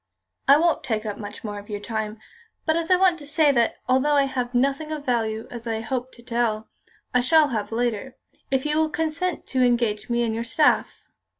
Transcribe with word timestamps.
"I 0.47 0.57
won't 0.57 0.83
take 0.83 1.05
up 1.05 1.19
much 1.19 1.43
more 1.43 1.59
of 1.59 1.69
your 1.69 1.79
time. 1.79 2.19
But 2.65 2.75
I 2.75 2.95
want 2.95 3.19
to 3.19 3.25
say 3.27 3.51
that, 3.51 3.75
although 3.87 4.15
I 4.15 4.23
have 4.23 4.55
nothing 4.55 4.91
of 4.91 5.05
value, 5.05 5.47
as 5.51 5.67
I 5.67 5.81
hoped, 5.81 6.15
to 6.15 6.23
tell, 6.23 6.67
I 7.13 7.21
shall 7.21 7.49
have 7.49 7.71
later, 7.71 8.17
if 8.49 8.65
you 8.65 8.79
will 8.79 8.89
consent 8.89 9.45
to 9.49 9.61
engage 9.63 10.09
me 10.09 10.25
on 10.25 10.33
your 10.33 10.43
staff." 10.43 11.05